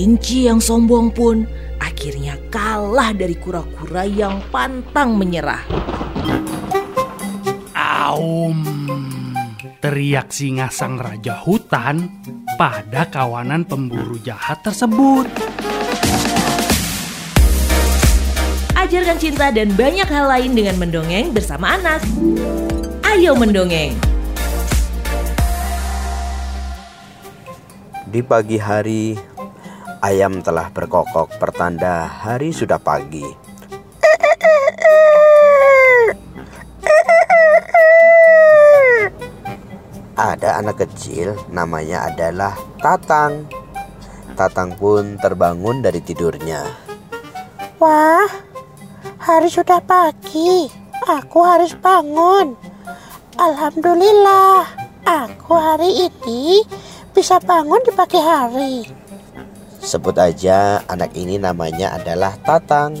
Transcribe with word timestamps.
Kelinci 0.00 0.48
yang 0.48 0.64
sombong 0.64 1.12
pun 1.12 1.44
akhirnya 1.76 2.32
kalah 2.48 3.12
dari 3.12 3.36
kura-kura 3.36 4.08
yang 4.08 4.40
pantang 4.48 5.12
menyerah. 5.12 5.60
Aum, 7.76 8.64
teriak 9.84 10.32
singa 10.32 10.72
sang 10.72 10.96
raja 10.96 11.36
hutan 11.44 12.08
pada 12.56 13.12
kawanan 13.12 13.68
pemburu 13.68 14.16
jahat 14.24 14.64
tersebut. 14.64 15.28
Ajarkan 18.72 19.20
cinta 19.20 19.52
dan 19.52 19.68
banyak 19.76 20.08
hal 20.08 20.32
lain 20.32 20.56
dengan 20.56 20.80
mendongeng 20.80 21.28
bersama 21.36 21.76
anak. 21.76 22.00
Ayo 23.04 23.36
mendongeng. 23.36 23.92
Di 28.08 28.24
pagi 28.24 28.56
hari, 28.56 29.14
ayam 30.00 30.40
telah 30.40 30.72
berkokok 30.72 31.36
pertanda 31.36 32.08
hari 32.08 32.52
sudah 32.56 32.80
pagi. 32.80 33.24
Ada 40.20 40.60
anak 40.60 40.84
kecil 40.84 41.32
namanya 41.48 42.12
adalah 42.12 42.52
Tatang. 42.76 43.48
Tatang 44.36 44.76
pun 44.76 45.16
terbangun 45.16 45.80
dari 45.80 46.00
tidurnya. 46.04 46.64
Wah, 47.80 48.28
hari 49.16 49.48
sudah 49.48 49.80
pagi. 49.80 50.68
Aku 51.08 51.40
harus 51.40 51.72
bangun. 51.80 52.52
Alhamdulillah, 53.40 54.68
aku 55.08 55.56
hari 55.56 56.08
ini 56.12 56.60
bisa 57.16 57.40
bangun 57.40 57.80
di 57.80 57.92
pagi 57.96 58.20
hari. 58.20 58.99
Sebut 59.80 60.12
aja 60.20 60.84
anak 60.92 61.16
ini 61.16 61.40
namanya 61.40 61.96
adalah 61.96 62.36
Tatang. 62.44 63.00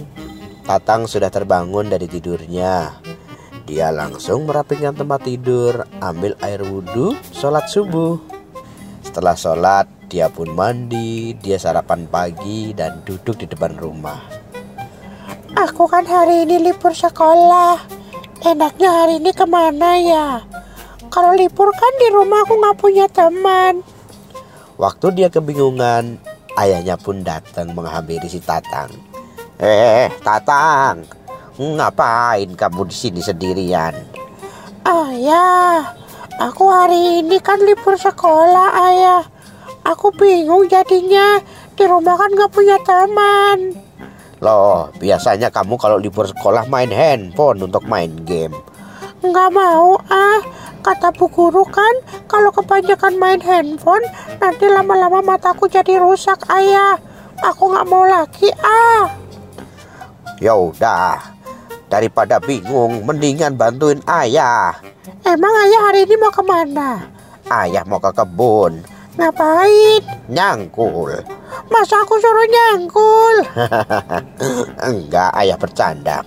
Tatang 0.64 1.04
sudah 1.04 1.28
terbangun 1.28 1.92
dari 1.92 2.08
tidurnya. 2.08 2.96
Dia 3.68 3.92
langsung 3.92 4.48
merapikan 4.48 4.96
tempat 4.96 5.28
tidur, 5.28 5.84
ambil 6.00 6.34
air 6.40 6.64
wudhu, 6.64 7.14
sholat 7.36 7.68
subuh. 7.68 8.16
Setelah 9.04 9.36
sholat, 9.36 9.86
dia 10.08 10.32
pun 10.32 10.50
mandi, 10.56 11.36
dia 11.38 11.60
sarapan 11.60 12.08
pagi 12.08 12.72
dan 12.72 13.04
duduk 13.04 13.38
di 13.38 13.46
depan 13.46 13.76
rumah. 13.76 14.18
Aku 15.54 15.84
kan 15.84 16.08
hari 16.08 16.48
ini 16.48 16.72
libur 16.72 16.96
sekolah. 16.96 17.78
Enaknya 18.40 18.88
hari 18.88 19.20
ini 19.20 19.30
ke 19.36 19.44
mana 19.44 20.00
ya? 20.00 20.26
Kalau 21.12 21.36
libur 21.36 21.68
kan 21.76 21.92
di 22.00 22.08
rumah 22.08 22.40
aku 22.42 22.56
nggak 22.56 22.78
punya 22.80 23.06
teman. 23.06 23.84
Waktu 24.80 25.06
dia 25.12 25.28
kebingungan, 25.28 26.16
ayahnya 26.58 26.98
pun 26.98 27.22
datang 27.22 27.70
menghampiri 27.76 28.26
si 28.26 28.42
Tatang. 28.42 28.90
Eh, 29.60 30.08
Tatang, 30.24 31.04
ngapain 31.60 32.48
kamu 32.56 32.88
di 32.88 32.96
sini 32.96 33.20
sendirian? 33.20 33.92
Ayah, 34.82 35.92
aku 36.40 36.64
hari 36.72 37.20
ini 37.20 37.36
kan 37.44 37.60
libur 37.60 37.94
sekolah 38.00 38.68
ayah. 38.88 39.22
Aku 39.84 40.12
bingung 40.16 40.64
jadinya 40.68 41.40
di 41.76 41.84
rumah 41.84 42.16
kan 42.16 42.32
nggak 42.32 42.52
punya 42.52 42.76
teman. 42.84 43.76
Loh, 44.40 44.88
biasanya 44.96 45.52
kamu 45.52 45.76
kalau 45.76 46.00
libur 46.00 46.24
sekolah 46.24 46.64
main 46.72 46.88
handphone 46.88 47.60
untuk 47.60 47.84
main 47.84 48.08
game. 48.24 48.56
Nggak 49.20 49.52
mau 49.52 50.00
ah, 50.08 50.40
kata 51.10 51.18
bu 51.18 51.26
guru 51.34 51.66
kan 51.66 51.94
kalau 52.30 52.54
kebanyakan 52.54 53.18
main 53.18 53.42
handphone 53.42 54.06
nanti 54.38 54.70
lama-lama 54.70 55.34
mataku 55.34 55.66
jadi 55.66 55.98
rusak 55.98 56.38
ayah. 56.54 56.94
Aku 57.42 57.66
nggak 57.66 57.88
mau 57.90 58.06
lagi 58.06 58.46
ah. 58.62 59.10
Ya 60.38 60.54
udah, 60.54 61.18
daripada 61.90 62.38
bingung, 62.38 63.02
mendingan 63.02 63.58
bantuin 63.58 63.98
ayah. 64.06 64.78
Emang 65.26 65.50
ayah 65.66 65.80
hari 65.90 66.06
ini 66.06 66.14
mau 66.14 66.30
ke 66.30 66.46
mana? 66.46 67.02
Ayah 67.50 67.82
mau 67.90 67.98
ke 67.98 68.14
kebun, 68.14 68.78
Ngapain? 69.18 70.06
nyangkul. 70.30 71.10
Masa 71.66 72.06
aku 72.06 72.22
suruh 72.22 72.46
nyangkul? 72.46 73.36
Enggak, 74.94 75.34
ayah 75.42 75.58
bercanda. 75.58 76.22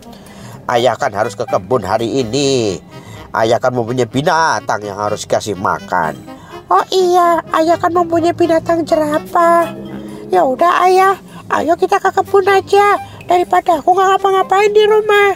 Ayah 0.67 0.99
kan 0.99 1.15
harus 1.15 1.39
ke 1.39 1.47
kebun 1.47 1.87
hari 1.87 2.19
ini. 2.19 2.83
Ayah 3.33 3.57
kan 3.57 3.73
mempunyai 3.73 4.05
binatang 4.05 4.85
yang 4.85 5.01
harus 5.01 5.25
kasih 5.25 5.57
makan. 5.57 6.13
Oh 6.69 6.85
iya, 6.93 7.41
ayah 7.57 7.81
kan 7.81 7.89
mempunyai 7.89 8.29
binatang 8.29 8.85
jerapah. 8.85 9.73
Ya 10.29 10.45
udah 10.45 10.85
ayah, 10.85 11.17
ayo 11.49 11.73
kita 11.73 11.97
ke 11.97 12.13
kebun 12.13 12.45
aja 12.45 13.01
daripada 13.25 13.81
aku 13.81 13.89
nggak 13.97 14.05
ngapa-ngapain 14.17 14.69
di 14.69 14.85
rumah. 14.85 15.33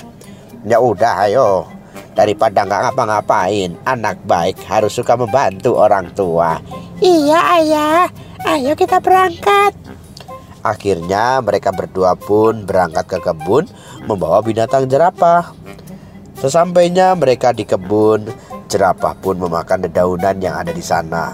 Ya 0.61 0.77
udah, 0.77 1.25
ayo. 1.25 1.65
Daripada 2.13 2.69
nggak 2.69 2.93
ngapa-ngapain, 2.93 3.73
anak 3.89 4.21
baik 4.29 4.61
harus 4.69 4.93
suka 4.93 5.17
membantu 5.17 5.81
orang 5.81 6.13
tua. 6.13 6.61
Iya 7.01 7.39
ayah, 7.61 8.09
ayo 8.45 8.77
kita 8.77 9.01
berangkat. 9.01 9.73
Akhirnya 10.61 11.41
mereka 11.41 11.73
berdua 11.73 12.13
pun 12.13 12.61
berangkat 12.61 13.09
ke 13.09 13.17
kebun 13.25 13.65
membawa 14.05 14.45
binatang 14.45 14.85
jerapah. 14.85 15.53
Sesampainya 16.37 17.17
mereka 17.17 17.49
di 17.49 17.65
kebun, 17.65 18.29
jerapah 18.69 19.17
pun 19.17 19.41
memakan 19.41 19.89
dedaunan 19.89 20.37
yang 20.37 20.53
ada 20.53 20.69
di 20.69 20.85
sana. 20.85 21.33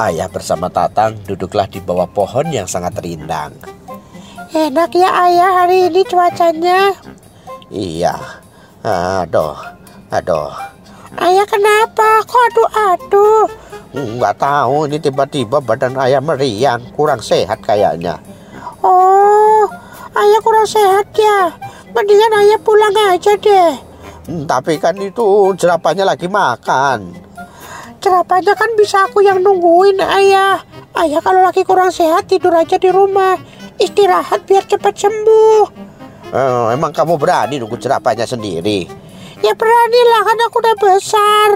Ayah 0.00 0.30
bersama 0.32 0.72
Tatang 0.72 1.20
duduklah 1.28 1.68
di 1.68 1.82
bawah 1.82 2.08
pohon 2.08 2.48
yang 2.48 2.64
sangat 2.64 2.96
rindang. 3.04 3.52
Enak 4.48 4.96
ya 4.96 5.10
ayah 5.28 5.50
hari 5.60 5.92
ini 5.92 6.00
cuacanya. 6.08 6.96
Iya, 7.68 8.16
aduh, 8.80 9.60
aduh, 10.08 10.56
Ayah 11.16 11.46
kenapa? 11.48 12.20
Kok 12.24 12.42
aduh-aduh? 12.52 13.44
nggak 13.96 14.36
tahu 14.36 14.84
ini 14.84 15.00
tiba-tiba 15.00 15.58
badan 15.64 15.96
ayah 16.04 16.20
meriang, 16.20 16.84
kurang 16.92 17.24
sehat 17.24 17.64
kayaknya. 17.64 18.20
Oh, 18.84 19.64
ayah 20.12 20.40
kurang 20.44 20.68
sehat 20.68 21.08
ya. 21.16 21.52
Mendingan 21.96 22.32
ayah 22.44 22.60
pulang 22.60 22.92
aja 23.08 23.32
deh. 23.40 23.87
Hmm, 24.28 24.44
tapi 24.44 24.76
kan 24.76 24.92
itu 25.00 25.56
jerapahnya 25.56 26.04
lagi 26.04 26.28
makan. 26.28 27.16
Cerapanya 27.96 28.52
kan 28.52 28.68
bisa 28.76 29.08
aku 29.08 29.24
yang 29.24 29.40
nungguin 29.40 29.96
ayah. 30.04 30.60
Ayah 30.92 31.24
kalau 31.24 31.40
lagi 31.40 31.64
kurang 31.64 31.88
sehat 31.88 32.28
tidur 32.28 32.52
aja 32.52 32.76
di 32.76 32.92
rumah. 32.92 33.40
Istirahat 33.80 34.44
biar 34.44 34.68
cepat 34.68 34.94
sembuh. 35.00 35.64
Eh, 36.28 36.66
emang 36.76 36.92
kamu 36.92 37.16
berani 37.16 37.56
nunggu 37.56 37.80
jerapahnya 37.80 38.28
sendiri? 38.28 38.84
Ya 39.40 39.56
beranilah 39.56 40.22
kan 40.28 40.38
aku 40.44 40.56
udah 40.60 40.76
besar. 40.76 41.50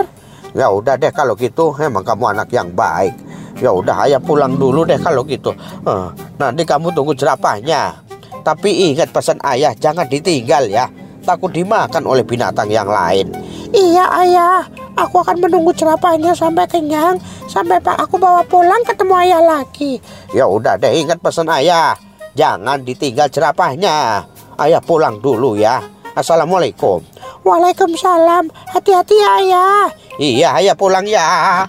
Ya 0.56 0.72
udah 0.72 0.96
deh 0.96 1.12
kalau 1.12 1.36
gitu, 1.36 1.76
emang 1.76 2.08
kamu 2.08 2.40
anak 2.40 2.48
yang 2.56 2.72
baik. 2.72 3.12
Ya 3.60 3.68
udah, 3.68 4.08
ayah 4.08 4.20
pulang 4.22 4.56
dulu 4.56 4.88
deh 4.88 4.96
kalau 4.96 5.28
gitu. 5.28 5.52
Eh, 5.84 6.08
nanti 6.40 6.64
kamu 6.64 6.96
tunggu 6.96 7.12
jerapahnya. 7.12 8.00
Tapi 8.40 8.90
ingat 8.90 9.12
pesan 9.12 9.38
ayah, 9.44 9.76
jangan 9.76 10.08
ditinggal 10.08 10.72
ya. 10.72 10.88
Takut 11.22 11.54
dimakan 11.54 12.02
oleh 12.02 12.26
binatang 12.26 12.66
yang 12.66 12.90
lain. 12.90 13.30
Iya 13.70 14.04
ayah, 14.20 14.66
aku 14.98 15.22
akan 15.22 15.38
menunggu 15.38 15.70
cerapahnya 15.70 16.34
sampai 16.34 16.66
kenyang. 16.66 17.16
Sampai 17.46 17.78
pak 17.78 17.94
aku 17.94 18.18
bawa 18.18 18.42
pulang 18.42 18.82
ketemu 18.82 19.14
ayah 19.22 19.40
lagi. 19.40 20.02
Ya 20.34 20.50
udah 20.50 20.76
deh, 20.76 20.90
ingat 20.90 21.22
pesan 21.22 21.46
ayah. 21.48 21.94
Jangan 22.34 22.82
ditinggal 22.82 23.30
jerapahnya. 23.30 24.26
Ayah 24.58 24.82
pulang 24.82 25.22
dulu 25.22 25.54
ya. 25.54 25.80
Assalamualaikum. 26.12 27.00
Waalaikumsalam, 27.46 28.52
hati-hati 28.68 29.16
ya 29.16 29.30
ayah. 29.40 29.84
Iya, 30.20 30.48
ayah 30.60 30.76
pulang 30.76 31.08
ya. 31.08 31.64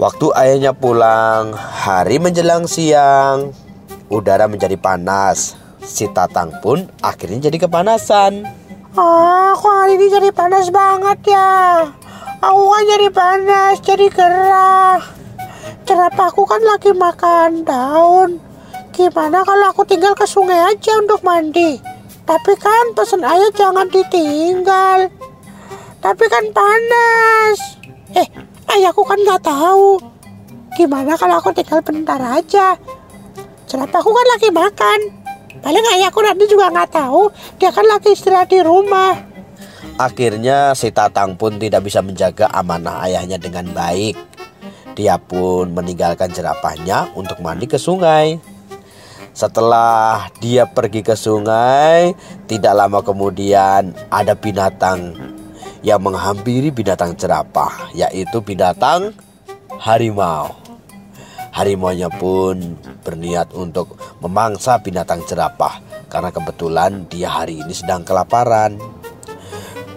Waktu 0.00 0.26
ayahnya 0.32 0.72
pulang, 0.72 1.52
hari 1.56 2.16
menjelang 2.22 2.64
siang, 2.64 3.52
udara 4.08 4.48
menjadi 4.48 4.78
panas. 4.80 5.58
Si 5.80 6.06
Tatang 6.12 6.60
pun 6.60 6.86
akhirnya 7.00 7.50
jadi 7.50 7.66
kepanasan. 7.66 8.59
Ah, 8.90 9.54
kok 9.54 9.70
hari 9.70 10.02
ini 10.02 10.10
jadi 10.10 10.34
panas 10.34 10.66
banget 10.74 11.30
ya? 11.30 11.86
Aku 12.42 12.74
kan 12.74 12.82
jadi 12.90 13.06
panas, 13.14 13.78
jadi 13.86 14.10
gerah. 14.10 14.98
Cerapahku 15.86 16.42
kan 16.42 16.58
lagi 16.58 16.90
makan 16.90 17.62
daun. 17.62 18.42
Gimana 18.90 19.46
kalau 19.46 19.70
aku 19.70 19.86
tinggal 19.86 20.10
ke 20.18 20.26
sungai 20.26 20.74
aja 20.74 20.98
untuk 20.98 21.22
mandi? 21.22 21.78
Tapi 22.26 22.52
kan 22.58 22.90
pesan 22.98 23.22
ayah 23.22 23.54
jangan 23.54 23.86
ditinggal. 23.86 25.06
Tapi 26.02 26.24
kan 26.26 26.50
panas. 26.50 27.78
Eh, 28.18 28.26
ayahku 28.74 29.06
kan 29.06 29.22
nggak 29.22 29.46
tahu. 29.46 30.02
Gimana 30.74 31.14
kalau 31.14 31.38
aku 31.38 31.54
tinggal 31.54 31.78
bentar 31.78 32.18
aja? 32.18 32.74
Cerapahku 33.70 34.10
kan 34.10 34.26
lagi 34.34 34.50
makan. 34.50 35.19
Paling 35.60 35.84
ayahku 35.96 36.20
nanti 36.24 36.44
juga 36.48 36.72
nggak 36.72 36.90
tahu. 36.96 37.28
Dia 37.60 37.70
kan 37.72 37.84
lagi 37.84 38.16
istirahat 38.16 38.48
di 38.48 38.60
rumah. 38.64 39.16
Akhirnya 40.00 40.72
si 40.72 40.88
Tatang 40.88 41.36
pun 41.36 41.60
tidak 41.60 41.84
bisa 41.84 42.00
menjaga 42.00 42.48
amanah 42.48 43.04
ayahnya 43.04 43.36
dengan 43.36 43.68
baik. 43.76 44.16
Dia 44.96 45.20
pun 45.20 45.76
meninggalkan 45.76 46.32
jerapahnya 46.32 47.12
untuk 47.12 47.44
mandi 47.44 47.68
ke 47.68 47.76
sungai. 47.76 48.40
Setelah 49.36 50.32
dia 50.42 50.66
pergi 50.66 51.04
ke 51.04 51.14
sungai, 51.14 52.16
tidak 52.50 52.74
lama 52.74 53.00
kemudian 53.04 53.94
ada 54.10 54.34
binatang 54.34 55.14
yang 55.80 56.02
menghampiri 56.02 56.68
binatang 56.74 57.14
jerapah, 57.16 57.92
yaitu 57.94 58.42
binatang 58.42 59.14
harimau. 59.80 60.52
Harimaunya 61.60 62.08
pun 62.08 62.56
berniat 63.04 63.52
untuk 63.52 64.00
memangsa 64.24 64.80
binatang 64.80 65.20
jerapah 65.28 65.76
karena 66.08 66.32
kebetulan 66.32 67.04
dia 67.12 67.28
hari 67.28 67.60
ini 67.60 67.76
sedang 67.76 68.00
kelaparan. 68.00 68.80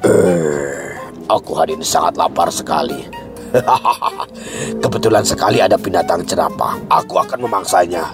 Eh, 0.03 0.91
aku 1.31 1.55
hari 1.55 1.79
ini 1.79 1.87
sangat 1.87 2.19
lapar 2.19 2.51
sekali. 2.51 3.07
kebetulan 4.83 5.23
sekali 5.23 5.63
ada 5.63 5.79
binatang 5.79 6.27
jerapah. 6.27 6.83
Aku 6.91 7.15
akan 7.23 7.47
memangsanya. 7.47 8.11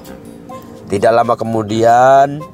Tidak 0.86 1.10
lama 1.10 1.34
kemudian, 1.34 2.46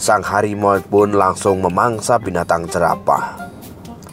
sang 0.00 0.24
harimau 0.24 0.80
pun 0.88 1.12
langsung 1.12 1.60
memangsa 1.60 2.16
binatang 2.16 2.64
jerapah. 2.72 3.36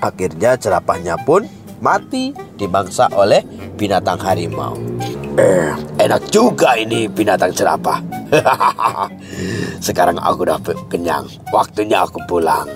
Akhirnya 0.03 0.59
jerapahnya 0.59 1.15
pun 1.23 1.47
mati 1.79 2.35
dimangsa 2.59 3.07
oleh 3.15 3.39
binatang 3.79 4.19
harimau. 4.19 4.75
Eh, 5.33 5.73
enak 5.97 6.29
juga 6.29 6.77
ini 6.77 7.09
binatang 7.09 7.49
jerapah. 7.49 7.97
Sekarang 9.85 10.21
aku 10.21 10.45
udah 10.45 10.61
kenyang. 10.85 11.25
Waktunya 11.49 12.05
aku 12.05 12.21
pulang. 12.29 12.69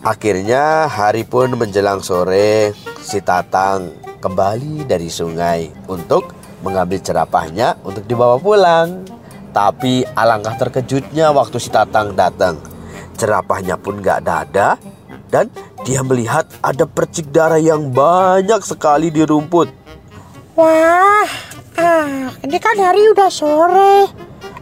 Akhirnya 0.00 0.88
hari 0.88 1.28
pun 1.28 1.52
menjelang 1.60 2.00
sore, 2.00 2.72
si 3.04 3.20
Tatang 3.20 3.92
kembali 4.16 4.88
dari 4.88 5.12
sungai 5.12 5.68
untuk 5.92 6.32
mengambil 6.64 7.04
jerapahnya 7.04 7.76
untuk 7.84 8.08
dibawa 8.08 8.40
pulang. 8.40 9.04
Tapi 9.52 10.08
alangkah 10.16 10.56
terkejutnya 10.56 11.36
waktu 11.36 11.60
si 11.60 11.68
Tatang 11.68 12.16
datang. 12.16 12.56
Jerapahnya 13.20 13.76
pun 13.76 14.00
gak 14.00 14.24
ada 14.24 14.80
dan 15.28 15.52
dia 15.84 16.00
melihat 16.00 16.48
ada 16.64 16.88
percik 16.88 17.28
darah 17.28 17.60
yang 17.60 17.92
banyak 17.92 18.64
sekali 18.64 19.12
di 19.12 19.20
rumput. 19.20 19.68
Wah, 20.58 21.28
ah, 21.78 22.28
ini 22.42 22.58
kan 22.58 22.76
hari 22.76 23.06
udah 23.14 23.30
sore. 23.30 24.10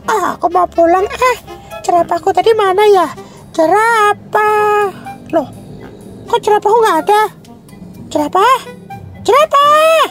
Ah, 0.07 0.37
aku 0.37 0.47
mau 0.53 0.69
pulang. 0.69 1.09
Eh, 1.09 1.37
jerapahku 1.83 2.31
tadi 2.31 2.53
mana 2.53 2.85
ya? 2.87 3.09
Jerapah. 3.57 4.93
Loh, 5.33 5.49
kok 6.29 6.41
jerapahku 6.45 6.77
nggak 6.79 6.99
ada? 7.09 7.23
Jerapah? 8.13 8.59
Jerapah! 9.27 10.07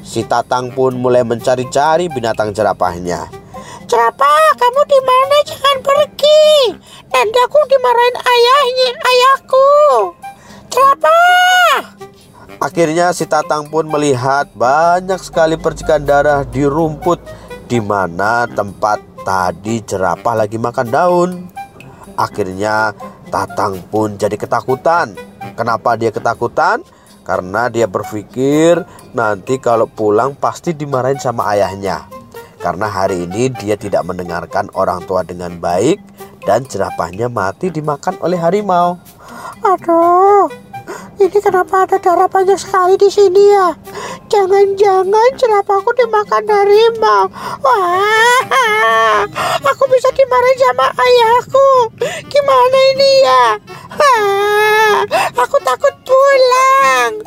Si 0.00 0.24
Tatang 0.24 0.72
pun 0.72 0.96
mulai 0.96 1.20
mencari-cari 1.26 2.08
binatang 2.08 2.54
jerapahnya. 2.56 3.28
Jerapah, 3.84 4.48
kamu 4.56 4.80
di 4.88 5.00
mana? 5.04 5.36
Jangan 5.44 5.76
pergi. 5.84 6.46
Nanti 7.12 7.38
aku 7.44 7.58
dimarahin 7.68 8.16
ayahnya, 8.16 8.88
ayahku. 8.96 9.68
Jerapah! 10.72 12.13
Akhirnya 12.62 13.10
si 13.10 13.26
Tatang 13.26 13.66
pun 13.68 13.86
melihat 13.90 14.46
banyak 14.54 15.18
sekali 15.20 15.58
percikan 15.58 16.06
darah 16.06 16.46
di 16.46 16.62
rumput 16.62 17.18
di 17.66 17.82
mana 17.82 18.46
tempat 18.46 19.02
tadi 19.26 19.82
jerapah 19.82 20.34
lagi 20.38 20.60
makan 20.60 20.88
daun. 20.88 21.30
Akhirnya 22.14 22.94
Tatang 23.32 23.82
pun 23.90 24.14
jadi 24.14 24.38
ketakutan. 24.38 25.18
Kenapa 25.58 25.98
dia 25.98 26.14
ketakutan? 26.14 26.86
Karena 27.24 27.66
dia 27.72 27.90
berpikir 27.90 28.84
nanti 29.16 29.58
kalau 29.58 29.90
pulang 29.90 30.36
pasti 30.38 30.76
dimarahin 30.76 31.18
sama 31.18 31.50
ayahnya. 31.56 32.06
Karena 32.62 32.86
hari 32.88 33.26
ini 33.26 33.50
dia 33.50 33.74
tidak 33.74 34.06
mendengarkan 34.06 34.70
orang 34.72 35.02
tua 35.04 35.20
dengan 35.26 35.58
baik 35.58 36.00
dan 36.48 36.64
jerapahnya 36.64 37.28
mati 37.28 37.68
dimakan 37.72 38.16
oleh 38.20 38.38
harimau. 38.40 39.00
Aduh, 39.64 40.48
ini 41.34 41.42
kenapa 41.42 41.82
ada 41.82 41.98
darah 41.98 42.30
banyak 42.30 42.54
sekali 42.54 42.94
di 42.94 43.10
sini 43.10 43.42
ya? 43.50 43.74
Jangan-jangan 44.30 45.34
jerapahku 45.34 45.90
dimakan 45.98 46.46
harimau. 46.46 47.26
Wah, 47.58 49.26
aku 49.66 49.84
bisa 49.90 50.14
dimarahin 50.14 50.58
sama 50.62 50.94
ayahku. 50.94 51.90
Gimana 52.30 52.78
ini 52.94 53.10
ya? 53.26 53.44
Wah, 53.98 55.02
aku 55.42 55.58
takut 55.66 55.90
pulang. 56.06 57.18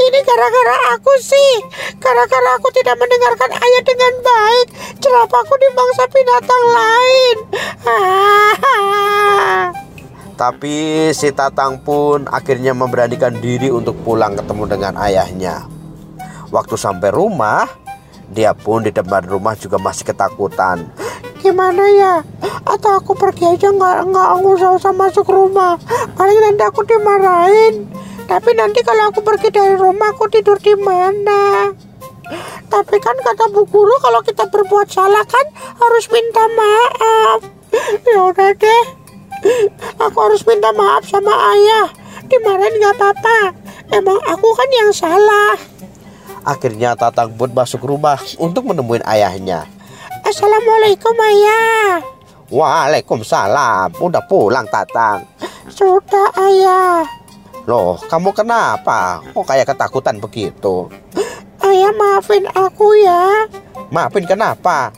Ini 0.00 0.18
gara-gara 0.24 0.96
aku 0.96 1.12
sih. 1.20 1.52
Gara-gara 2.00 2.56
aku 2.56 2.72
tidak 2.72 2.96
mendengarkan 2.96 3.52
ayah 3.52 3.82
dengan 3.84 4.12
baik. 4.24 4.66
Jerapahku 4.96 5.54
dimangsa 5.60 6.08
binatang 6.08 6.64
lain. 6.72 7.36
Ah. 7.84 9.81
Tapi 10.32 11.08
si 11.12 11.28
Tatang 11.30 11.84
pun 11.84 12.24
akhirnya 12.26 12.72
memberanikan 12.72 13.36
diri 13.38 13.68
untuk 13.68 14.00
pulang 14.00 14.34
ketemu 14.34 14.64
dengan 14.66 14.94
ayahnya. 14.98 15.68
Waktu 16.52 16.76
sampai 16.76 17.12
rumah, 17.12 17.68
dia 18.32 18.56
pun 18.56 18.84
di 18.84 18.92
depan 18.92 19.28
rumah 19.28 19.52
juga 19.56 19.76
masih 19.76 20.08
ketakutan. 20.08 20.88
Gimana 21.40 21.84
ya? 21.92 22.14
Atau 22.64 22.96
aku 22.96 23.12
pergi 23.12 23.44
aja 23.44 23.68
nggak 23.68 24.08
nggak 24.08 24.28
usah 24.46 24.78
usah 24.78 24.92
masuk 24.94 25.28
rumah. 25.28 25.76
Paling 26.16 26.38
nanti 26.40 26.62
aku 26.64 26.80
dimarahin. 26.86 27.88
Tapi 28.24 28.56
nanti 28.56 28.80
kalau 28.80 29.12
aku 29.12 29.20
pergi 29.20 29.52
dari 29.52 29.76
rumah 29.76 30.14
aku 30.14 30.30
tidur 30.32 30.56
di 30.56 30.72
mana? 30.78 31.68
Tapi 32.72 32.96
kan 33.02 33.16
kata 33.20 33.52
bu 33.52 33.68
guru 33.68 33.92
kalau 34.00 34.24
kita 34.24 34.48
berbuat 34.48 34.88
salah 34.88 35.26
kan 35.28 35.44
harus 35.76 36.08
minta 36.08 36.44
maaf. 36.56 37.40
Ya 38.08 38.20
udah 38.32 38.52
deh. 38.56 39.01
Aku 39.98 40.18
harus 40.22 40.42
minta 40.46 40.70
maaf 40.74 41.06
sama 41.06 41.32
ayah. 41.54 41.88
Dimarahin 42.26 42.78
nggak 42.78 42.96
apa-apa. 42.98 43.38
Emang 43.92 44.18
aku 44.24 44.48
kan 44.54 44.68
yang 44.70 44.90
salah. 44.94 45.58
Akhirnya 46.42 46.98
Tatang 46.98 47.34
pun 47.38 47.50
masuk 47.54 47.86
rumah 47.86 48.18
untuk 48.38 48.66
menemui 48.66 49.02
ayahnya. 49.06 49.66
Assalamualaikum 50.26 51.14
ayah. 51.14 52.02
Waalaikumsalam. 52.50 53.98
Udah 53.98 54.22
pulang 54.26 54.66
Tatang. 54.70 55.26
Sudah 55.70 56.30
ayah. 56.38 57.06
Loh, 57.66 57.94
kamu 58.10 58.34
kenapa? 58.34 59.22
Kok 59.30 59.46
kayak 59.46 59.70
ketakutan 59.70 60.18
begitu? 60.18 60.90
Ayah 61.62 61.94
maafin 61.94 62.42
aku 62.50 62.90
ya. 62.98 63.46
Maafin 63.94 64.26
kenapa? 64.26 64.90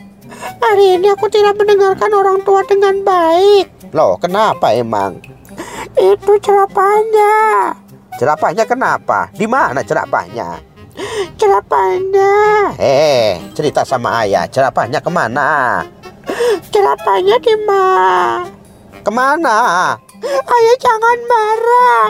Hari 0.64 0.96
ini 0.96 1.12
aku 1.12 1.28
tidak 1.28 1.60
mendengarkan 1.60 2.08
orang 2.16 2.40
tua 2.40 2.64
dengan 2.64 3.04
baik. 3.04 3.92
Loh, 3.92 4.16
kenapa 4.16 4.72
emang? 4.72 5.20
Itu 5.92 6.40
jerapahnya. 6.40 7.36
Jerapahnya 8.16 8.64
kenapa? 8.64 9.28
Di 9.36 9.44
mana 9.44 9.84
jerapahnya? 9.84 10.64
Jerapahnya. 11.36 12.32
Eh, 12.80 13.44
cerita 13.52 13.84
sama 13.84 14.24
ayah. 14.24 14.48
Jerapahnya 14.48 15.04
ke 15.04 15.10
mana? 15.12 15.84
Jerapahnya 16.72 17.36
di 17.44 17.54
mana? 17.68 18.48
Ke 19.04 19.12
mana? 19.12 19.58
Ayah 20.24 20.76
jangan 20.80 21.18
marah. 21.28 22.04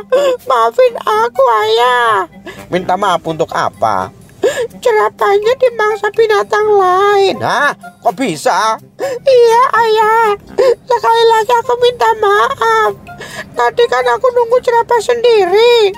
Maafin 0.46 0.94
aku 1.02 1.42
ayah. 1.66 2.30
Minta 2.70 2.94
maaf 2.94 3.26
untuk 3.26 3.50
apa? 3.50 4.14
Jerapahnya 4.84 5.56
dimangsa 5.56 6.12
binatang 6.12 6.76
lain. 6.76 7.40
Hah? 7.40 7.72
Kok 8.04 8.12
bisa? 8.20 8.76
Iya 9.24 9.62
ayah. 9.80 10.36
Sekali 10.84 11.24
lagi 11.24 11.52
aku 11.56 11.72
minta 11.80 12.10
maaf. 12.20 12.92
Tadi 13.56 13.84
kan 13.88 14.04
aku 14.12 14.28
nunggu 14.28 14.60
jerapah 14.60 15.00
sendiri. 15.00 15.88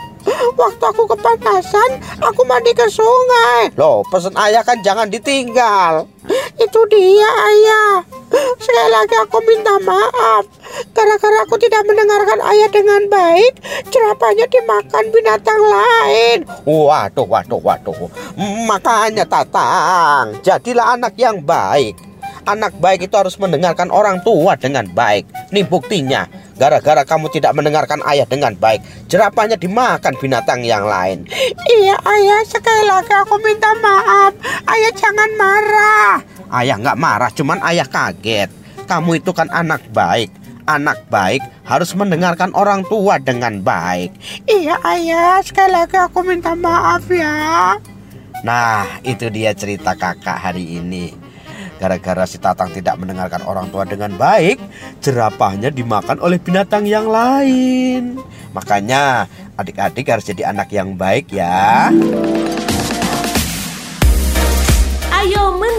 Waktu 0.54 0.84
aku 0.86 1.02
kepanasan, 1.18 1.98
aku 2.22 2.46
mandi 2.46 2.70
ke 2.78 2.86
sungai. 2.86 3.74
Loh, 3.74 4.06
pesen 4.06 4.38
ayah 4.38 4.62
kan 4.62 4.78
jangan 4.86 5.10
ditinggal. 5.10 6.06
Itu 6.54 6.86
dia 6.86 7.26
ayah. 7.26 8.06
Sekali 8.56 8.90
lagi 8.90 9.14
aku 9.22 9.38
minta 9.46 9.78
maaf. 9.86 10.44
Gara-gara 10.90 11.38
aku 11.46 11.54
tidak 11.60 11.86
mendengarkan 11.86 12.40
ayah 12.50 12.70
dengan 12.72 13.02
baik, 13.06 13.52
jerapahnya 13.92 14.46
dimakan 14.50 15.04
binatang 15.14 15.60
lain. 15.60 16.38
Waduh, 16.66 17.26
waduh, 17.28 17.60
waduh. 17.62 18.10
Makanya 18.66 19.24
Tatang, 19.28 20.40
jadilah 20.42 20.98
anak 20.98 21.14
yang 21.20 21.38
baik. 21.44 21.94
Anak 22.46 22.78
baik 22.78 23.10
itu 23.10 23.14
harus 23.18 23.34
mendengarkan 23.42 23.90
orang 23.90 24.22
tua 24.22 24.54
dengan 24.54 24.86
baik. 24.86 25.26
Nih 25.50 25.66
buktinya, 25.66 26.30
gara-gara 26.54 27.02
kamu 27.02 27.26
tidak 27.34 27.58
mendengarkan 27.58 27.98
ayah 28.06 28.22
dengan 28.22 28.54
baik, 28.54 28.82
jerapahnya 29.10 29.58
dimakan 29.58 30.14
binatang 30.22 30.62
yang 30.62 30.86
lain. 30.86 31.26
Iya 31.66 31.98
ayah, 32.06 32.42
sekali 32.46 32.86
lagi 32.86 33.10
aku 33.10 33.34
minta 33.42 33.74
maaf. 33.82 34.30
Ayah 34.62 34.92
jangan 34.94 35.30
marah. 35.34 36.35
Ayah 36.56 36.80
nggak 36.80 36.96
marah, 36.96 37.28
cuman 37.36 37.60
ayah 37.68 37.84
kaget. 37.84 38.48
Kamu 38.88 39.20
itu 39.20 39.36
kan 39.36 39.52
anak 39.52 39.84
baik. 39.92 40.32
Anak 40.64 41.04
baik 41.12 41.44
harus 41.68 41.92
mendengarkan 41.92 42.50
orang 42.56 42.80
tua 42.88 43.20
dengan 43.20 43.60
baik. 43.60 44.16
Iya 44.48 44.80
ayah, 44.88 45.44
sekali 45.44 45.76
lagi 45.76 46.00
aku 46.00 46.24
minta 46.24 46.56
maaf 46.56 47.04
ya. 47.12 47.76
Nah, 48.40 48.88
itu 49.04 49.28
dia 49.28 49.52
cerita 49.52 49.92
kakak 49.92 50.40
hari 50.40 50.80
ini. 50.80 51.12
Gara-gara 51.76 52.24
si 52.24 52.40
Tatang 52.40 52.72
tidak 52.72 52.96
mendengarkan 52.96 53.44
orang 53.44 53.68
tua 53.68 53.84
dengan 53.84 54.16
baik, 54.16 54.56
jerapahnya 55.04 55.68
dimakan 55.68 56.16
oleh 56.24 56.40
binatang 56.40 56.88
yang 56.88 57.04
lain. 57.04 58.16
Makanya, 58.56 59.28
adik-adik 59.60 60.08
harus 60.08 60.24
jadi 60.24 60.56
anak 60.56 60.72
yang 60.72 60.96
baik 60.96 61.28
ya. 61.36 61.92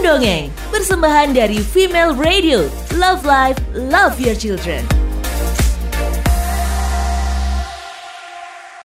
Dongeng, 0.08 0.48
persembahan 0.72 1.36
dari 1.36 1.60
Female 1.60 2.16
Radio. 2.16 2.64
Love 2.96 3.28
Life, 3.28 3.60
Love 3.76 4.16
Your 4.16 4.32
Children. 4.32 5.07